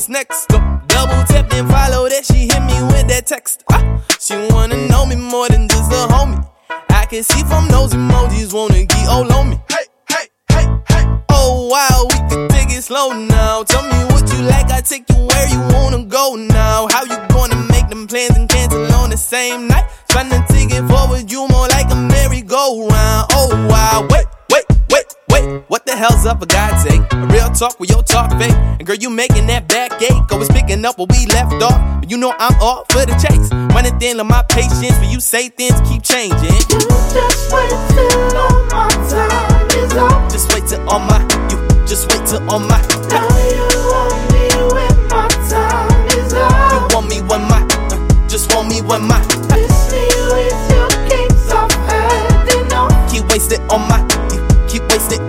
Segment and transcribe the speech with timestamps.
[0.00, 0.48] What's next.
[0.48, 2.24] Go double tap and follow that.
[2.24, 3.64] She hit me with that text.
[3.70, 6.40] Ah, she wanna know me more than just a homie.
[6.88, 9.60] I can see from those emojis, wanna get all on me.
[9.68, 11.04] Hey, hey, hey, hey.
[11.28, 13.62] Oh wow, we can take it slow now.
[13.64, 16.88] Tell me what you like, I take you where you wanna go now.
[16.90, 19.84] How you gonna make them plans and cancel on the same night?
[20.08, 23.26] Tryna take it forward, you more like a merry-go-round.
[23.32, 25.62] Oh wow, wait, wait, wait, wait.
[25.68, 27.02] What the hell's up for God's sake?
[27.12, 28.54] A real talk with your talk fake.
[28.78, 30.30] And girl, you making that back ache.
[30.30, 32.00] Always picking up where we left off.
[32.00, 33.50] But you know I'm all for the chase.
[33.74, 36.54] Running thin on my patience, but you say things keep changing.
[36.70, 36.80] You
[37.14, 40.30] Just wait till all my time is up.
[40.30, 41.20] Just wait till all my,
[41.50, 42.80] you just wait till all my.
[43.10, 48.54] Now you want me when my time is You want me when my, uh, just
[48.54, 49.20] want me when my.
[49.54, 51.70] Miss me with your games off
[52.74, 53.10] off.
[53.10, 54.19] Keep wasting on my, you keep wasting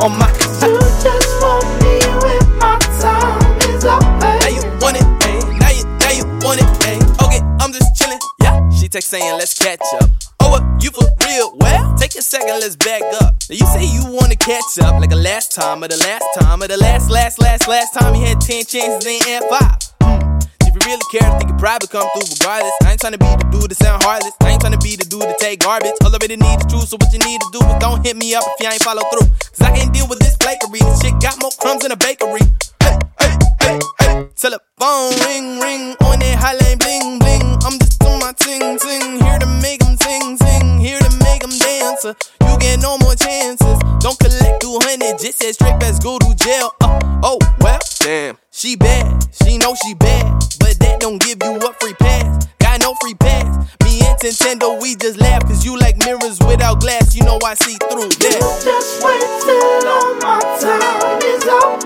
[0.01, 0.27] on my.
[0.65, 4.01] You just want me when my time is up.
[4.01, 5.59] Now you want it, ayy.
[5.59, 7.01] Now you, now you want it, ayy.
[7.23, 8.19] Okay, I'm just chilling.
[8.41, 10.09] Yeah, she text saying let's catch up.
[10.39, 11.55] Oh, what, you for real?
[11.57, 13.35] Well, take a second, let's back up.
[13.49, 16.63] Now you say you wanna catch up like a last time or the last time
[16.63, 19.77] or the last, last, last, last time you had ten chances, then had five.
[20.01, 20.39] Hmm.
[20.71, 22.71] If you really care, I think you probably come through regardless.
[22.87, 24.31] I ain't tryna be the dude to sound heartless.
[24.39, 25.99] I ain't tryna be the dude to take garbage.
[25.99, 28.15] All I really need is truth, so what you need to do is don't hit
[28.15, 29.27] me up if you ain't follow through.
[29.27, 30.79] Cause I can't deal with this flakery.
[30.79, 32.39] This shit got more crumbs in a bakery.
[32.79, 33.35] Hey, hey,
[33.67, 34.15] hey, hey.
[34.39, 37.43] Telephone ring, ring on that hotline bling, bling.
[37.67, 39.19] I'm just on my ting, ting.
[39.19, 40.79] Here to make them ting, ting.
[40.79, 42.07] Here to make them dance.
[42.07, 42.15] Uh,
[42.47, 43.75] You get no more chances.
[43.99, 46.71] Don't collect 200, just said straight best go to jail.
[46.79, 46.95] Uh,
[47.27, 48.37] oh, well, damn.
[48.51, 50.25] She bad, she know she bad.
[50.59, 52.47] But that don't give you a free pass.
[52.59, 53.45] Got no free pass.
[53.83, 55.43] Me and Nintendo, we just laugh.
[55.43, 57.15] Cause you like mirrors without glass.
[57.15, 58.41] You know I see through that.
[58.63, 61.81] Just wait till all my time is up.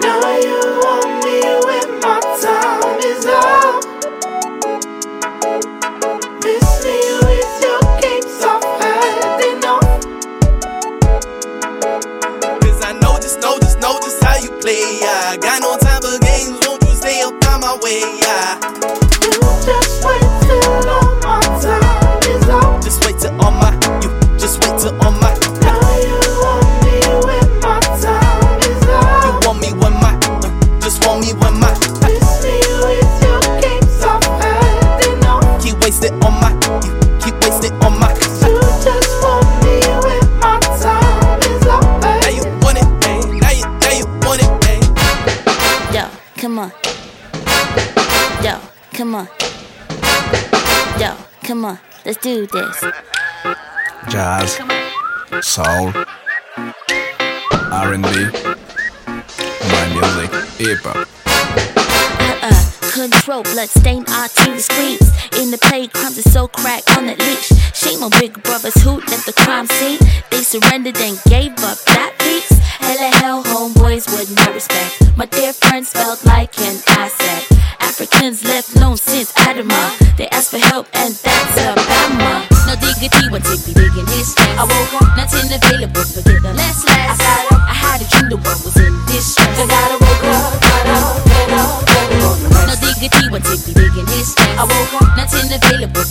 [0.00, 1.11] Now you want
[14.62, 15.00] play.
[15.02, 15.36] Yeah.
[15.36, 18.00] Got no time for games, won't you stay up on my way?
[18.22, 18.62] Yeah.
[19.26, 19.34] You
[19.66, 22.82] just wait till all my time is up.
[22.82, 25.34] Just wait till all my, you just wait till all my.
[25.66, 26.94] Now you want me
[27.26, 28.82] when my time is
[29.26, 31.74] You want me when my, uh, just want me when my.
[32.06, 32.54] Miss me
[32.86, 35.42] with your games off heading off.
[35.62, 36.54] Keep wasting on my,
[49.22, 51.00] on.
[51.00, 51.78] Yo, come on.
[52.04, 52.84] Let's do this.
[54.08, 54.58] Jazz.
[55.40, 55.92] Soul.
[57.72, 58.08] R&B.
[59.70, 61.08] My music, hip hop.
[61.26, 62.90] Uh-uh.
[62.92, 65.08] Control blood stain our TV screens.
[65.40, 67.48] In the play, crimes are so cracked on the leash.
[67.74, 69.98] Shame on big brothers who left the crime scene.
[70.30, 72.50] They surrendered and gave up that piece.
[72.82, 75.16] Hella hell, homeboys with no respect.
[75.16, 77.61] My dear friends felt like an asset.
[77.92, 80.16] Africans left alone since Adama.
[80.16, 82.48] They asked for help and that's Alabama.
[82.64, 84.56] No diggity when be digging his chest.
[84.56, 87.20] I woke up, nothing available, forget the less less.
[87.20, 89.44] I, I had a dream the world was in distress.
[89.44, 92.36] I gotta wake up, got up, get up, get up.
[92.64, 94.56] No diggity when Tippy digging his chest.
[94.56, 96.01] I woke up, nothing available, forget the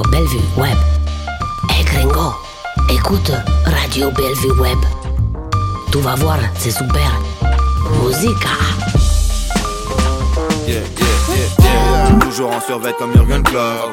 [0.00, 0.78] Radio Bellevue Web.
[1.78, 2.32] Eh Gringo,
[2.88, 3.32] écoute
[3.66, 4.78] Radio Bellevue Web.
[5.92, 7.20] Tu vas voir, c'est super.
[8.02, 8.48] Musica.
[10.66, 12.18] Yeah, yeah, yeah, yeah.
[12.20, 13.90] Toujours en survêt comme Jurgen Klopp.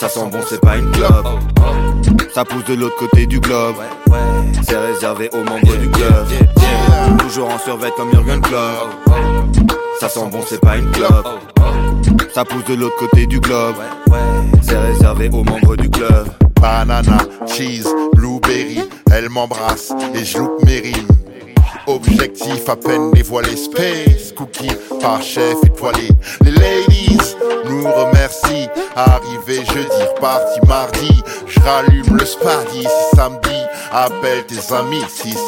[0.00, 1.28] Ça sent bon, c'est pas une clope.
[2.34, 3.76] Ça pousse de l'autre côté du globe.
[4.62, 6.26] C'est réservé aux membres du club.
[7.18, 8.96] Toujours en survêt comme Jurgen Klopp.
[10.00, 11.28] Ça sent bon, c'est pas une clope.
[12.32, 13.74] Ça pousse de l'autre côté du globe.
[14.62, 16.28] C'est réservé aux membres du club.
[16.60, 21.08] Banana, cheese, blueberry, elle m'embrasse et je loupe mes rimes.
[21.88, 26.08] Objectif à peine dévoilé, space, cookie par chef étoilé.
[26.42, 27.18] Les ladies
[27.64, 28.68] nous remercient.
[28.94, 31.22] Arrivé jeudi, reparti mardi.
[31.46, 33.58] Je rallume le spardy si samedi.
[33.90, 35.38] Appelle tes amis si si.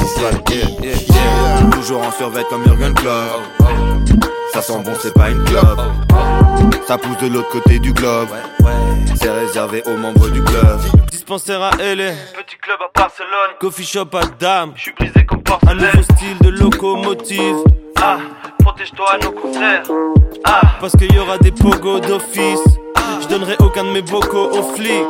[0.49, 1.69] Yeah, yeah.
[1.71, 3.60] Toujours en survêt comme Jurgen Klopp.
[4.61, 5.81] Ça sent bon, c'est pas une clope.
[6.85, 8.27] Ça pousse de l'autre côté du globe.
[9.15, 10.79] C'est réservé aux membres du club.
[11.09, 15.41] Dispensaire à LA, petit club à Barcelone, coffee shop à Dame, je suis brisé comme
[15.67, 17.55] Un nouveau style de locomotive.
[17.99, 18.19] Ah,
[18.59, 19.83] protège-toi à nos contraires.
[20.43, 22.61] Ah, parce qu'il y aura des pogos d'office.
[23.19, 25.07] Je donnerai aucun de mes bocaux aux flics.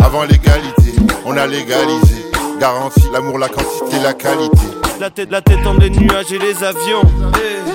[0.00, 2.24] Avant l'égalité, on a légalisé.
[2.58, 4.58] Garantie, l'amour, la quantité, la qualité.
[5.00, 7.02] La tête, la tête dans les nuages et les avions.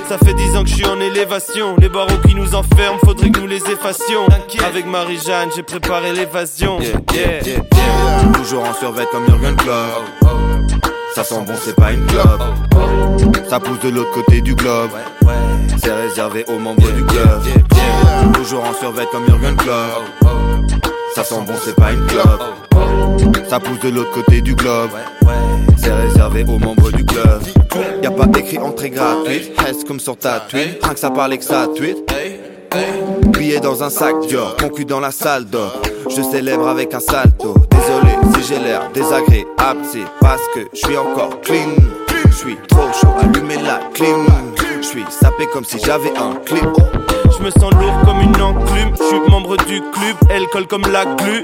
[0.09, 1.75] Ça fait dix ans que je suis en élévation.
[1.79, 4.27] Les barreaux qui nous enferment, faudrait que nous les effacions.
[4.65, 6.79] Avec Marie-Jeanne, j'ai préparé l'évasion.
[7.13, 7.61] Yeah.
[8.33, 10.03] Toujours en survêt comme Jurgen Klopp.
[11.15, 12.43] Ça sent bon, c'est pas une clope.
[13.49, 14.91] Ça pousse de l'autre côté du globe.
[15.77, 17.41] C'est réservé aux membres du club.
[18.33, 20.33] Toujours en survêt comme Jurgen Klopp.
[21.15, 22.43] Ça sent bon, c'est pas une clope.
[23.49, 24.91] Ça pousse de l'autre côté du globe.
[25.83, 27.41] C'est réservé aux membres du club.
[28.01, 29.51] Y a pas écrit entrée gratuite.
[29.59, 30.81] Reste comme sur ta tweet.
[30.81, 31.97] Rien que ça parle que ça tweet.
[33.37, 35.81] Billet dans un sac Dior, concu dans la salle d'or.
[36.09, 37.55] Je célèbre avec un salto.
[37.69, 41.75] Désolé si j'ai l'air désagréable, c'est parce que je suis encore clean.
[42.29, 44.25] Je suis trop chaud, allumez la clim.
[44.81, 46.69] Je suis sapé comme si j'avais un clip.
[47.37, 48.95] Je me sens lourd comme une enclume.
[48.97, 51.43] Je suis membre du club, elle colle comme la glu.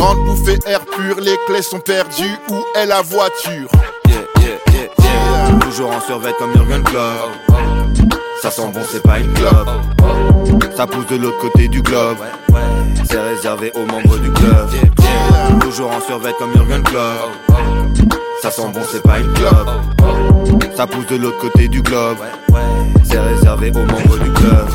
[0.00, 2.38] Grande bouffée air pur, les clés sont perdues.
[2.48, 3.68] Où est la voiture?
[4.08, 5.58] Yeah, yeah, yeah.
[5.60, 7.28] Toujours en survêt comme Jurgen Klopp.
[8.40, 9.68] Ça sent bon, c'est pas une clope.
[10.74, 12.16] Ça pousse de l'autre côté du globe.
[13.04, 14.70] C'est réservé aux membres du club.
[15.60, 18.10] Toujours en survêt comme Jurgen Klopp.
[18.40, 19.68] Ça sent bon, c'est pas une clope.
[20.78, 22.16] Ça pousse de l'autre côté du globe.
[23.04, 24.66] C'est réservé aux membres du club.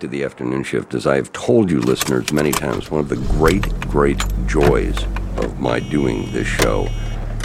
[0.00, 0.94] To the afternoon shift.
[0.94, 4.96] As I have told you, listeners, many times, one of the great, great joys
[5.38, 6.86] of my doing this show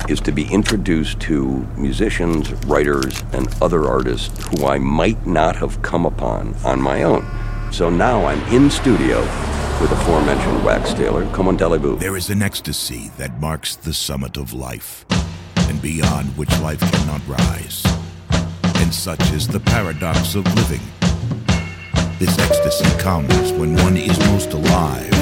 [0.07, 5.81] is to be introduced to musicians, writers, and other artists who I might not have
[5.81, 7.25] come upon on my own.
[7.71, 9.21] So now I'm in studio
[9.81, 11.25] with the aforementioned Wax Tailor.
[11.31, 11.97] Come on, Deliboo.
[11.97, 15.07] There is an ecstasy that marks the summit of life,
[15.57, 17.83] and beyond which life cannot rise.
[18.75, 20.81] And such is the paradox of living.
[22.19, 25.13] This ecstasy comes when one is most alive,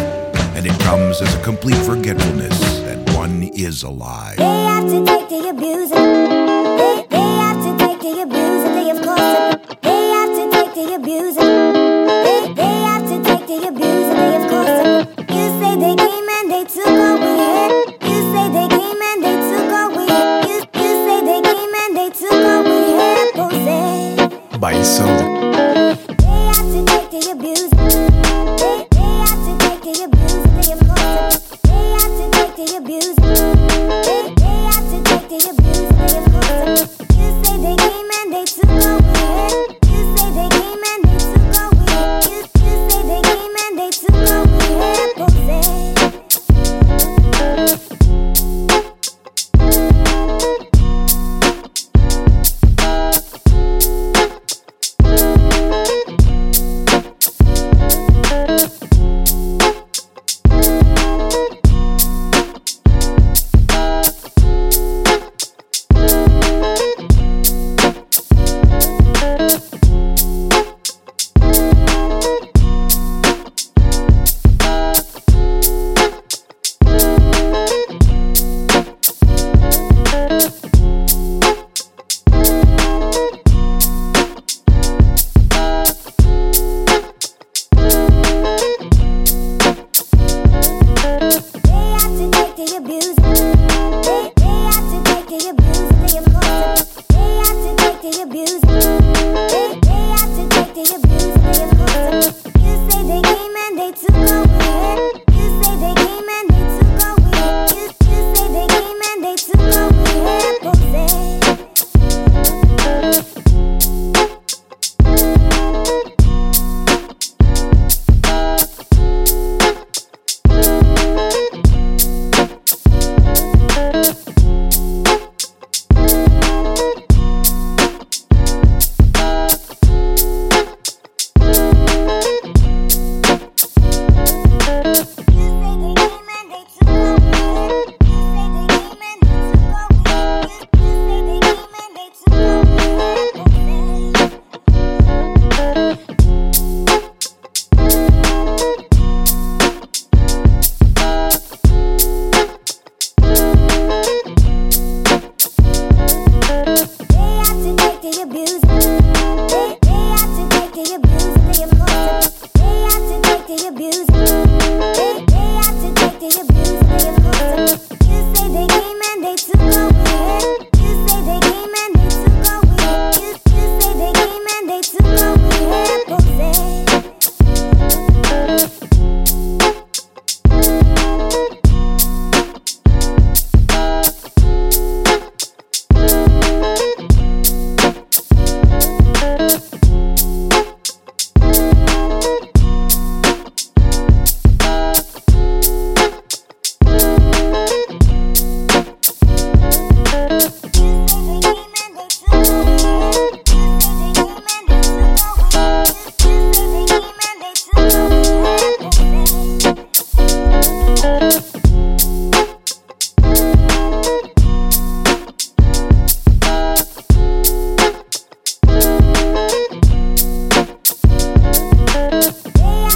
[0.55, 4.37] and it comes as a complete forgetfulness that one is alive.
[4.37, 6.50] The abuse.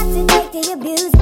[0.06, 1.15] To take the abuse.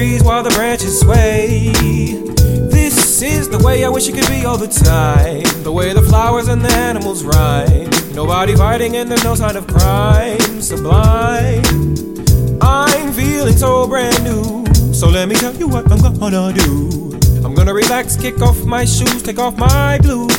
[0.00, 1.72] Trees while the branches sway.
[2.72, 5.42] This is the way I wish it could be all the time.
[5.62, 7.90] The way the flowers and the animals rhyme.
[8.14, 10.62] Nobody fighting and there's no sign of crime.
[10.62, 11.62] Sublime.
[12.62, 14.64] I'm feeling so brand new.
[14.94, 17.20] So let me tell you what I'm gonna do.
[17.44, 20.32] I'm gonna relax, kick off my shoes, take off my blues.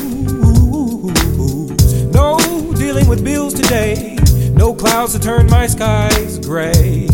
[2.18, 2.36] No
[2.74, 4.18] dealing with bills today.
[4.54, 7.06] No clouds to turn my skies gray.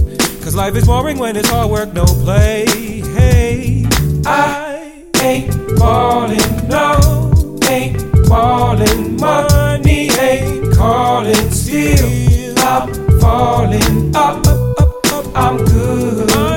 [0.49, 2.65] Cause life is boring when it's hard work, no play.
[2.65, 3.85] Hey,
[4.25, 9.21] I ain't falling, no, ain't falling.
[9.21, 15.27] Money ain't calling, still I'm falling up, up, up, up.
[15.37, 16.48] I'm good, I'm good,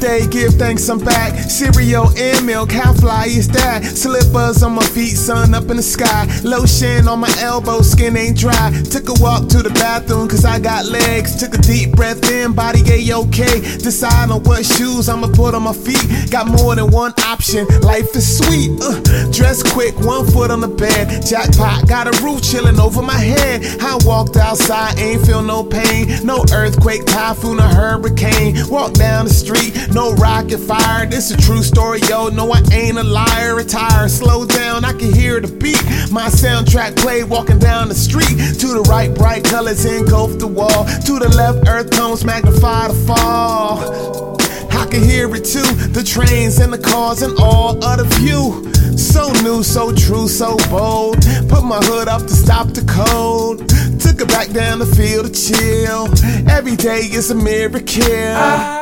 [0.00, 1.34] today, give thanks I'm back.
[1.50, 3.84] Cereal and milk, how fly is that?
[3.84, 6.26] Slippers on my feet, sun up in the sky.
[6.42, 8.70] Lotion on my elbow, skin ain't dry.
[8.90, 11.36] Took a walk to the bathroom, cause I got legs.
[11.36, 13.60] Took a deep breath in, body a okay.
[13.78, 16.30] Decide on what shoes I'ma put on my feet.
[16.30, 18.70] Got more than one option, life is sweet.
[18.80, 19.00] Uh,
[19.32, 21.26] dress quick, one foot on the bed.
[21.26, 23.62] Jackpot, got a roof chilling over my head.
[23.80, 26.24] I walked outside, ain't feel no pain.
[26.24, 28.56] No earthquake, typhoon, or hurricane.
[28.68, 31.06] Walk down the street, no rocket fire.
[31.06, 32.28] This a true story, yo.
[32.28, 33.54] No, I ain't a liar.
[33.54, 35.82] Retire, slow down, I can hear the beat.
[36.10, 38.36] My soundtrack played walking down the street.
[38.60, 40.84] To the right, bright colors engulf the wall.
[41.06, 44.36] To the left, earth tones magnify the fall.
[44.72, 45.70] I can hear it too.
[45.92, 48.70] The trains and the cars and all of the view.
[48.96, 51.16] So new, so true, so bold.
[51.48, 53.68] Put my hood up to stop the cold.
[54.00, 56.08] Took it back down the field to chill.
[56.50, 58.79] Every day is a miracle.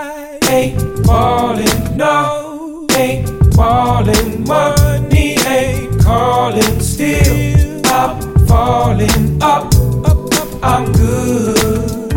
[0.50, 4.44] Ain't falling, no, ain't falling.
[4.44, 9.66] Money ain't calling, still I'm falling up,
[10.04, 10.48] up, up.
[10.62, 12.12] I'm good,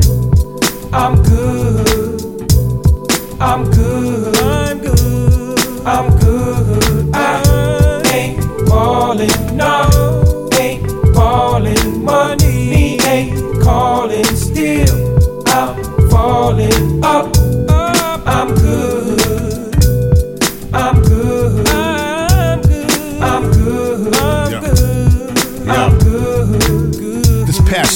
[0.93, 2.21] I'm good,
[3.39, 7.11] I'm good, I'm good, I'm good.
[7.13, 12.03] I ain't falling, no, ain't falling.
[12.03, 15.17] Money ain't calling, still
[15.47, 17.40] I'm falling up, up.
[18.55, 18.90] Good,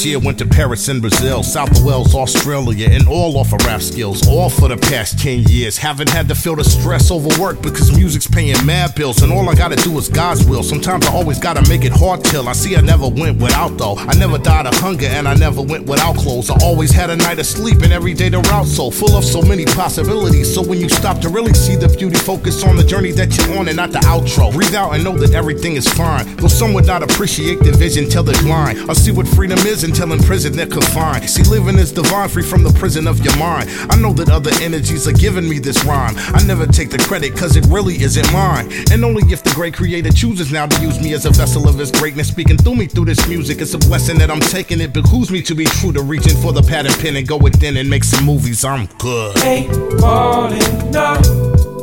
[0.05, 4.27] Year went to Paris and Brazil, South Wales, Australia, and all off of rap skills.
[4.27, 5.79] All for the past 10 years.
[5.79, 9.49] Haven't had to feel the stress over work because music's paying mad bills, and all
[9.49, 10.61] I gotta do is God's will.
[10.61, 13.95] Sometimes I always gotta make it hard till I see I never went without though.
[13.97, 16.51] I never died of hunger and I never went without clothes.
[16.51, 19.23] I always had a night of sleep and every day the route so full of
[19.23, 20.53] so many possibilities.
[20.53, 23.57] So when you stop to really see the beauty, focus on the journey that you're
[23.57, 24.53] on and not the outro.
[24.53, 26.35] Breathe out and know that everything is fine.
[26.35, 28.87] Though some would not appreciate the vision till they're blind.
[28.87, 31.29] I see what freedom is in prison they're confined.
[31.29, 33.69] See, living is divine, free from the prison of your mind.
[33.89, 36.15] I know that other energies are giving me this rhyme.
[36.17, 38.69] I never take the credit cause it really isn't mine.
[38.91, 41.79] And only if the great creator chooses now to use me as a vessel of
[41.79, 43.61] his greatness, speaking through me through this music.
[43.61, 44.81] It's a blessing that I'm taking.
[44.81, 47.37] It behooves me to be true to reaching for the pad and pen and go
[47.37, 48.65] within and make some movies.
[48.65, 49.37] I'm good.
[49.43, 51.15] Ain't falling, no,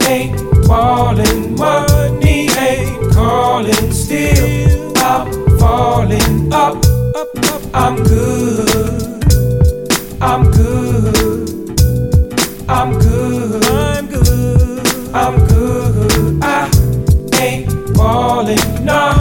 [0.06, 1.56] ain't falling.
[1.56, 6.91] Money ain't calling, still I'm falling up.
[7.74, 9.24] I'm good,
[10.20, 11.48] I'm good,
[12.68, 16.42] I'm good, I'm good, I'm good.
[16.42, 16.70] I
[17.40, 19.16] ain't falling, no,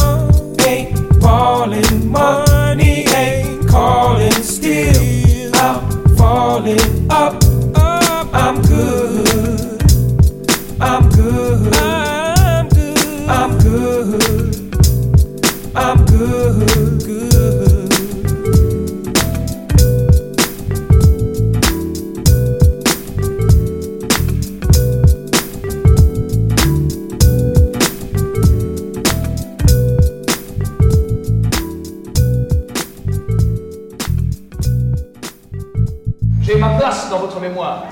[37.42, 37.90] mémoire.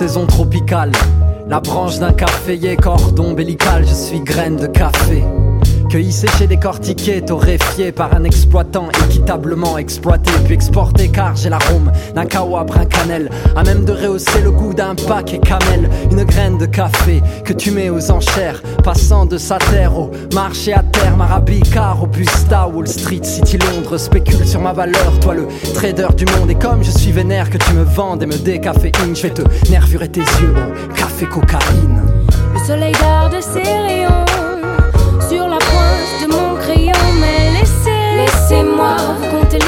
[0.00, 0.92] Saison tropicale.
[1.46, 5.22] La branche d'un caféier, cordon ombilical, je suis graine de café.
[5.90, 12.26] Cueilli, séché, décortiqué, torréfié par un exploitant équitablement exploité, puis exporté car j'ai l'arôme d'un
[12.26, 16.66] kawa brun cannelle, à même de rehausser le goût d'un paquet camel, une graine de
[16.66, 21.90] café que tu mets aux enchères, passant de sa terre au marché à terme, Arabica,
[21.90, 26.54] Robusta, Wall Street, City Londres, spécule sur ma valeur, toi le trader du monde, et
[26.54, 30.08] comme je suis vénère que tu me vendes et me décaféine, je vais te nervurer
[30.08, 32.00] tes yeux au café cocaïne.
[32.54, 34.29] Le soleil darde ses rayons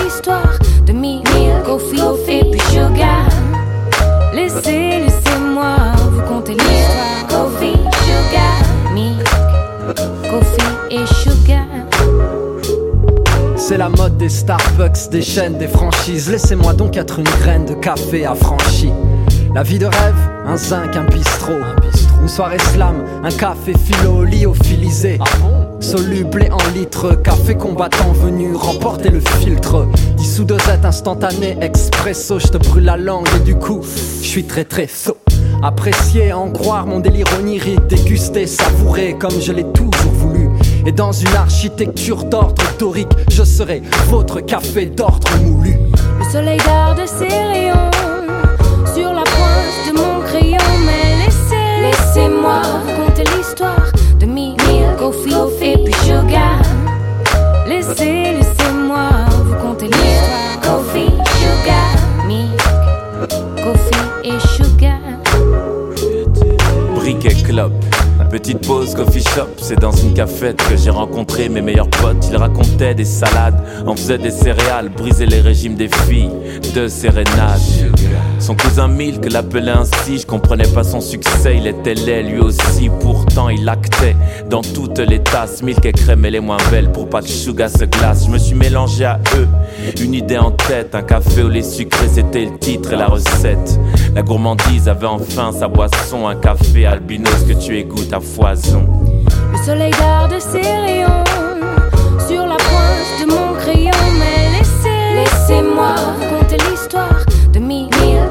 [0.02, 1.22] l'histoire de mi,
[1.64, 3.28] coffee, et puis sugar.
[4.34, 5.76] Laissez, laissez-moi
[6.10, 7.26] vous conter l'histoire.
[7.28, 9.26] Coffee, sugar, milk,
[10.30, 11.66] coffee et sugar.
[13.56, 16.30] C'est la mode des Starbucks, des chaînes, des franchises.
[16.30, 18.92] Laissez-moi donc être une graine de café affranchie.
[19.54, 21.52] La vie de rêve, un zinc, un bistrot.
[22.20, 25.18] Une soirée slam, un café philo lyophilisé.
[25.82, 29.86] Soluble en litres, café combattant venu remporter le filtre.
[30.16, 34.64] Dissous dosette instantané, expresso, je te brûle la langue et du coup, je suis très
[34.64, 35.18] très saut.
[35.62, 40.48] Apprécier, en croire mon délire onirique, déguster, savourer comme je l'ai toujours voulu.
[40.86, 45.76] Et dans une architecture d'ordre dorique, je serai votre café d'ordre moulu.
[46.18, 47.90] Le soleil darde ses rayons
[48.94, 49.24] sur la
[68.30, 72.26] Petite pause coffee shop, c'est dans une cafette que j'ai rencontré mes meilleurs potes.
[72.30, 76.30] Ils racontaient des salades, on faisait des céréales, brisaient les régimes des filles,
[76.74, 77.60] de sérénade.
[78.42, 82.90] Son cousin Milk l'appelait ainsi, je comprenais pas son succès, il était laid lui aussi.
[83.00, 84.16] Pourtant il actait
[84.50, 87.70] dans toutes les tasses, Milk et crème et les moins belles pour pas que Sugar
[87.70, 88.24] se glace.
[88.26, 89.46] Je me suis mélangé à eux,
[90.00, 93.78] une idée en tête, un café au lait sucré, c'était le titre et la recette.
[94.12, 98.84] La gourmandise avait enfin sa boisson, un café albinos que tu égouttes à foison.
[99.52, 101.24] Le soleil darde ses rayons
[102.26, 103.92] sur la pointe de mon crayon.
[104.18, 107.31] Mais laissez, laissez-moi raconter l'histoire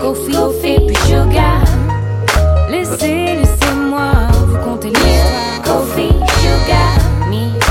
[0.01, 1.61] coffee, et puis sugar.
[2.69, 4.11] Laissez, laissez-moi
[4.47, 5.61] vous conter l'histoire.
[5.63, 6.97] Coffee, sugar,
[7.29, 7.63] milk,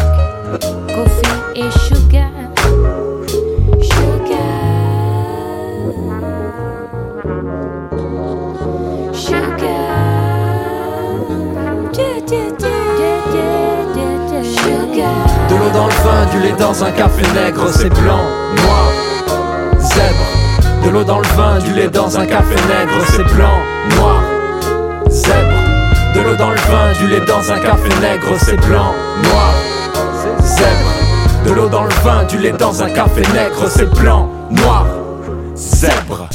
[0.95, 2.31] coffee et sugar.
[15.49, 18.23] De l'eau dans le vin, du lait dans un café nègre, c'est blanc,
[18.57, 18.80] noir.
[20.91, 23.61] De l'eau dans le vin, du lait dans un café nègre, c'est blanc,
[23.97, 24.25] noir,
[25.09, 25.55] zèbre.
[26.17, 29.55] De l'eau dans le vin, du lait dans un café nègre, c'est blanc, noir,
[30.41, 31.47] zèbre.
[31.47, 34.85] De l'eau dans le vin, du lait dans un café nègre, c'est blanc, noir,
[35.55, 36.29] zèbre.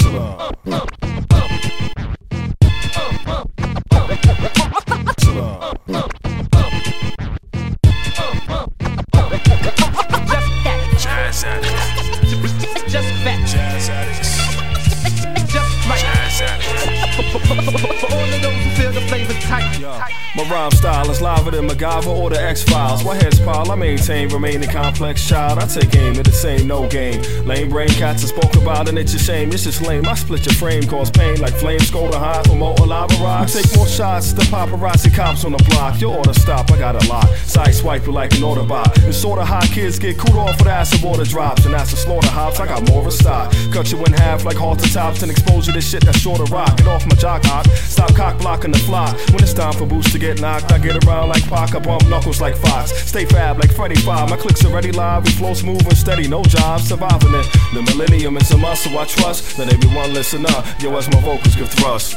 [21.75, 23.03] MacGyver or the X Files.
[23.03, 25.59] My heads pile, I maintain, remain a complex child.
[25.59, 27.21] I take aim at the same, no game.
[27.45, 29.51] Lame brain cats are spoke about, and it's a shame.
[29.51, 30.05] It's just lame.
[30.05, 33.53] I split your frame, cause pain like flames, go to hot from molten lava rocks.
[33.53, 35.99] Take more shots, the paparazzi cops on the block.
[35.99, 37.27] Your order stop, I got a lot.
[37.45, 39.07] Side swipe you like an Autobot.
[39.07, 42.59] It's sorta hot kids get cooled off with acid water drops, and that's the slaughterhouse.
[42.59, 43.53] I got more of a stock.
[43.71, 46.51] Cut you in half like halter tops and expose you to shit that's short of
[46.51, 46.77] rock.
[46.77, 47.65] Get off my jock hawk.
[47.67, 49.11] Stop cock blocking the fly.
[49.31, 51.75] When it's time for boots to get knocked, I get around like Pac.
[51.75, 52.91] I bump knuckles like Fox.
[53.08, 54.30] Stay fab like Freddy Five.
[54.30, 55.25] My clicks already live.
[55.25, 56.28] We flow smooth and steady.
[56.28, 57.47] No job surviving it.
[57.73, 59.58] The millennium is a muscle I trust.
[59.58, 60.65] Let everyone listen up.
[60.82, 62.15] Yo, as my vocals give thrust.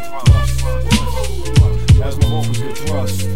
[2.02, 3.28] As my vocals give thrust.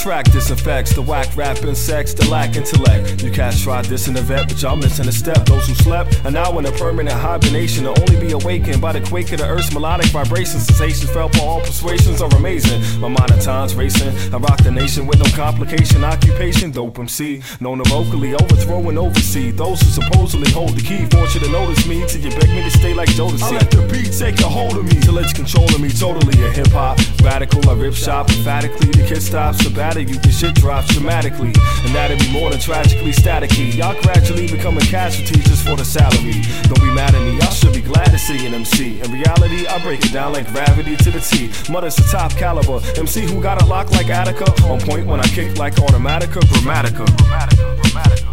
[0.00, 3.22] Track disinfects the whack rap insects the lack intellect.
[3.22, 5.44] You cats tried this in the vet, but y'all missing a step.
[5.44, 9.02] Those who slept are now in a permanent hibernation to only be awakened by the
[9.02, 10.64] quake of the earth's melodic vibrations.
[10.64, 12.80] Sensations felt by all persuasions are amazing.
[13.00, 14.08] My mind at times racing.
[14.32, 16.04] I rock the nation with no complication.
[16.04, 17.42] Occupation, dope MC.
[17.60, 21.04] Known to vocally overthrow and oversee those who supposedly hold the key.
[21.16, 23.42] Want you to notice me till you beg me to stay like Jodeci.
[23.42, 26.42] I let the beat take a hold of me till it's controlling me totally.
[26.46, 28.88] A hip hop radical, I rip shop emphatically.
[28.88, 31.52] The kid stops, the batter you, the shit drops dramatically.
[31.84, 33.74] And that'd be more than tragically staticky.
[33.76, 36.42] Y'all gradually becoming casualties just for the salary.
[36.62, 39.00] Don't be mad at me, y'all should be glad to see an MC.
[39.00, 41.50] In reality, I break it down like gravity to the T.
[41.70, 42.80] Mother's the top caliber.
[42.96, 44.50] MC who got a lock like Attica.
[44.64, 47.06] On point when I kick like Automatica, Grammatica.
[47.06, 48.30] Grammatica, Grammatica,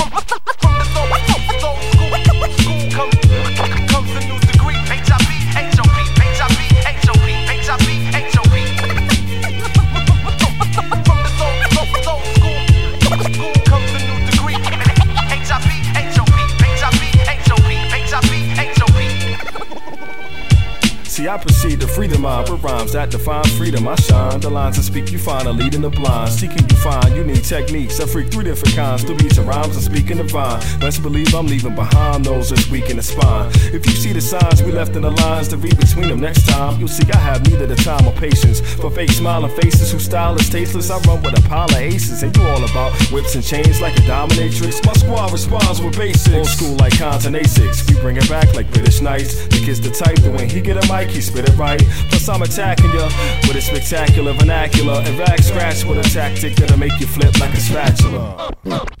[21.31, 23.87] up See, the freedom to free the rhymes that define freedom.
[23.87, 26.31] I shine the lines that speak, you find a lead in the blind.
[26.31, 27.99] Seeking you find, need techniques.
[27.99, 30.59] I freak three different kinds to beat your rhymes and speak in divine.
[30.79, 33.51] Best believe I'm leaving behind those that's weak in the spine.
[33.71, 36.47] If you see the signs we left in the lines to read between them next
[36.47, 40.05] time, you'll see I have neither the time or patience for fake smiling faces whose
[40.05, 40.89] style is tasteless.
[40.89, 43.95] I run with a pile of aces, and you all about whips and chains like
[43.97, 44.83] a dominatrix.
[44.83, 46.33] My squad responds with basics.
[46.33, 47.87] Old school like Compton A6.
[47.87, 49.45] We bring it back like British Knights.
[49.45, 51.81] The kid's the type that when he get a mic, he spit it right.
[52.09, 53.05] Plus, I'm attacking ya
[53.47, 57.53] with a spectacular vernacular and rag scratch with a tactic that'll make you flip like
[57.53, 59.00] a spatula.